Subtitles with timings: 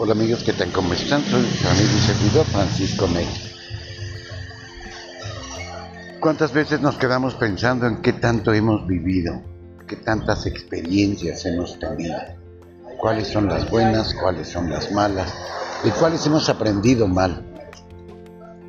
[0.00, 0.70] Hola amigos, ¿qué tal?
[0.70, 1.24] ¿Cómo están?
[1.24, 3.26] Soy su amigo y servidor Francisco Ney.
[6.20, 9.42] ¿Cuántas veces nos quedamos pensando en qué tanto hemos vivido?
[9.88, 12.14] ¿Qué tantas experiencias hemos tenido?
[13.00, 14.14] ¿Cuáles son las buenas?
[14.14, 15.34] ¿Cuáles son las malas?
[15.82, 17.44] ¿De cuáles hemos aprendido mal?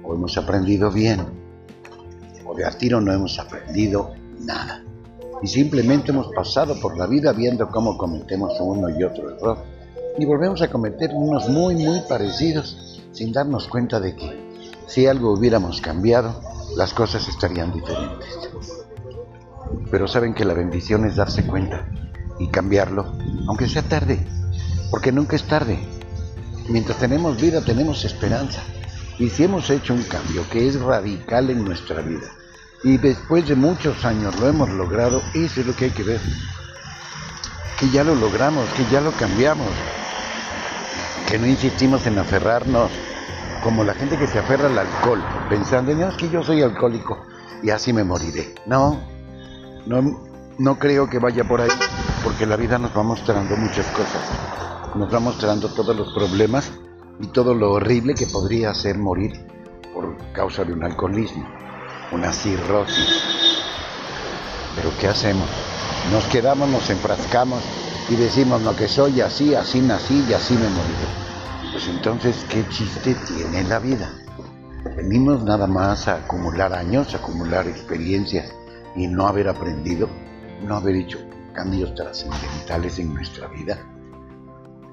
[0.04, 1.28] ¿O hemos aprendido bien?
[2.44, 4.84] ¿O de a tiro no hemos aprendido nada?
[5.44, 9.79] Y simplemente hemos pasado por la vida viendo cómo cometemos uno y otro error
[10.22, 14.50] y volvemos a cometer unos muy, muy parecidos sin darnos cuenta de que
[14.88, 16.42] si algo hubiéramos cambiado,
[16.76, 18.30] las cosas estarían diferentes.
[19.92, 21.88] Pero saben que la bendición es darse cuenta
[22.40, 23.14] y cambiarlo,
[23.48, 24.26] aunque sea tarde,
[24.90, 25.80] porque nunca es tarde.
[26.70, 28.62] Mientras tenemos vida tenemos esperanza.
[29.18, 32.28] Y si hemos hecho un cambio que es radical en nuestra vida,
[32.84, 36.22] y después de muchos años lo hemos logrado, eso es lo que hay que ver.
[37.80, 39.68] Que ya lo logramos, que ya lo cambiamos,
[41.30, 42.90] que no insistimos en aferrarnos
[43.64, 47.20] como la gente que se aferra al alcohol, pensando, no, es que yo soy alcohólico
[47.62, 48.56] y así me moriré.
[48.66, 49.00] No,
[49.86, 50.22] no,
[50.58, 51.70] no creo que vaya por ahí,
[52.24, 54.28] porque la vida nos va mostrando muchas cosas.
[54.96, 56.72] Nos va mostrando todos los problemas
[57.20, 59.34] y todo lo horrible que podría ser morir
[59.94, 61.48] por causa de un alcoholismo,
[62.12, 63.24] una cirrosis.
[64.76, 65.48] Pero ¿qué hacemos?
[66.12, 67.62] Nos quedamos, nos enfrascamos
[68.10, 71.30] y decimos, no, que soy así, así nací y así me moriré.
[71.72, 74.12] Pues entonces, ¿qué chiste tiene la vida?
[74.96, 78.52] Venimos nada más a acumular años, a acumular experiencias
[78.96, 80.10] y no haber aprendido,
[80.66, 81.20] no haber hecho
[81.54, 83.78] cambios trascendentales en nuestra vida.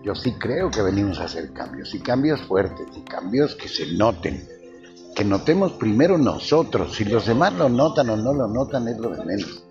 [0.04, 3.94] Yo sí creo que venimos a hacer cambios, y cambios fuertes, y cambios que se
[3.94, 4.46] noten,
[5.14, 9.08] que notemos primero nosotros, si los demás lo notan o no lo notan es lo
[9.08, 9.65] de menos.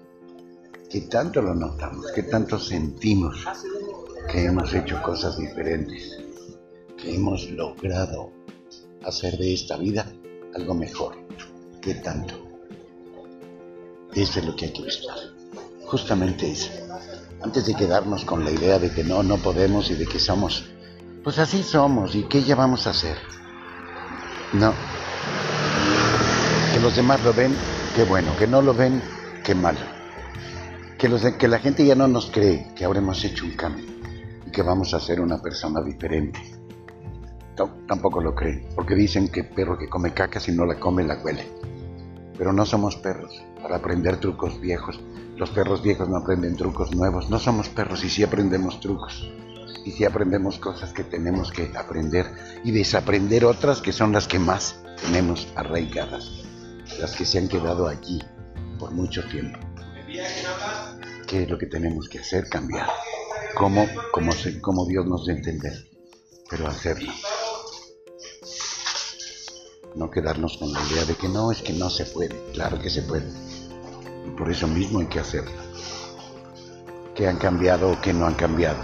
[0.89, 2.05] ¿Qué tanto lo notamos?
[2.14, 3.44] ¿Qué tanto sentimos
[4.31, 6.17] que hemos hecho cosas diferentes?
[6.95, 8.31] Que hemos logrado
[9.03, 10.06] hacer de esta vida
[10.53, 11.16] algo mejor.
[11.81, 12.35] ¿Qué tanto?
[14.13, 15.18] Eso es lo que hay que buscar.
[15.85, 16.72] Justamente eso.
[17.41, 20.66] Antes de quedarnos con la idea de que no, no podemos y de que somos,
[21.24, 23.18] pues así somos y qué ya vamos a hacer.
[24.53, 24.72] No.
[26.74, 27.56] Que los demás lo ven,
[27.95, 28.35] qué bueno.
[28.38, 29.01] Que no lo ven,
[29.44, 29.94] qué malo
[31.38, 33.85] que, la gente ya no nos cree que habremos hecho un cambio
[34.47, 36.39] y que vamos a ser una persona diferente.
[37.88, 41.21] tampoco lo creen, porque dicen que perro que come caca si no la come la
[41.23, 41.47] huele.
[42.38, 44.99] Pero no somos perros para aprender trucos viejos.
[45.38, 47.29] Los perros viejos no aprenden trucos nuevos.
[47.29, 49.31] No somos perros y sí aprendemos trucos.
[49.85, 52.25] Y sí aprendemos cosas que tenemos que aprender
[52.63, 56.44] y desaprender otras que son las que más tenemos arraigadas.
[56.99, 58.21] Las que se han quedado allí
[58.79, 59.59] por mucho tiempo
[61.25, 62.88] qué es lo que tenemos que hacer, cambiar.
[63.56, 64.31] Cómo, cómo,
[64.62, 65.74] cómo Dios nos dé entender,
[66.50, 67.12] pero hacerlo.
[69.96, 72.36] No quedarnos con la idea de que no, es que no se puede.
[72.53, 73.25] Claro que se puede.
[74.28, 75.53] Y por eso mismo hay que hacerlo.
[77.16, 78.84] Que han cambiado o que no han cambiado.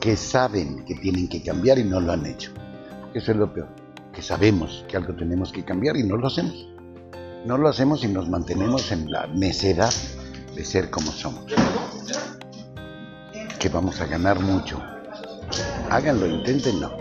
[0.00, 2.50] Que saben que tienen que cambiar y no lo han hecho.
[3.14, 3.68] Eso es lo peor.
[4.12, 6.68] Que sabemos que algo tenemos que cambiar y no lo hacemos.
[7.46, 9.94] No lo hacemos y nos mantenemos en la necedad
[10.54, 11.44] de ser como somos.
[13.58, 14.80] Que vamos a ganar mucho.
[15.90, 16.96] Háganlo, inténtenlo.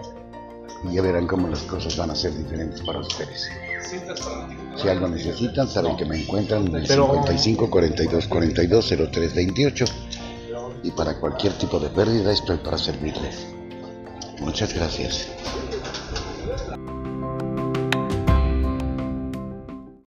[0.89, 3.49] Y ya verán cómo las cosas van a ser diferentes para ustedes.
[4.75, 9.85] Si algo necesitan, saben que me encuentran en el 55 42 42 03 28.
[10.83, 13.47] Y para cualquier tipo de pérdida estoy para servirles.
[14.39, 15.29] Muchas gracias.